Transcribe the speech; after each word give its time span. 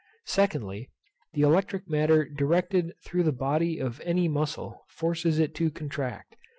Secondly, 0.25 0.89
The 1.33 1.43
electric 1.43 1.87
matter 1.87 2.27
directed 2.27 2.93
through 3.05 3.21
the 3.21 3.31
body 3.31 3.77
of 3.77 4.01
any 4.03 4.27
muscle 4.27 4.83
forces 4.89 5.37
it 5.37 5.53
to 5.53 5.69
contract. 5.69 6.35